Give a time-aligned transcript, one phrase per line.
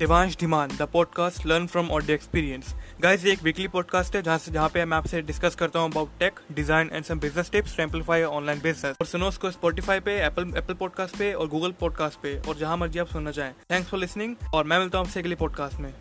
[0.00, 4.36] Devansh Dhiman the podcast learn from audio experience guys ये एक weekly podcast है, जहाँ
[4.38, 7.76] से जहाँ पे मैं आपसे डिस्कस करता हूँ about tech design and some business tips
[7.76, 11.72] to amplify online business और सुनो उसको स्पॉटीफाई पे एप्पल एप्पल पॉडकास्ट पे और गूगल
[11.80, 15.06] पॉडकास्ट पे। और जहाँ मर्ज़ी आप सुनना चाहें। थैंक्स फॉर लिसनिंग और मैं मिलता हूँ
[15.06, 15.92] आपसे अगले पॉडकास्ट में।